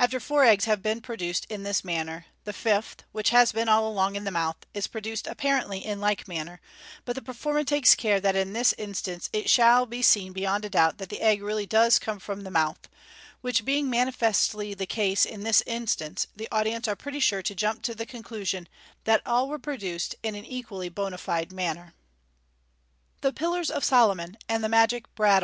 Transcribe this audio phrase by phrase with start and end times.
[0.00, 3.86] After four eggs have been produced in this manner, the fifth, which has been all
[3.86, 6.60] along in the mouth, is pro duced apparently in like manner,
[7.04, 10.68] but the performer takes care that in this instance it shall be seen beyond a
[10.68, 12.88] doubt that the egg really does come from the mouth;
[13.40, 17.54] which being manifestly the case in this in stance, the audience are pretty sure to
[17.54, 18.68] jump to the conclusion
[19.04, 21.94] that all were produced in an equally bondjide manner.
[23.22, 23.30] Fig.
[23.30, 23.30] 159.
[23.30, 23.30] Fig.
[23.30, 23.30] 160.
[23.30, 25.40] The Pillars of Solomon, and the Magic Bradawl.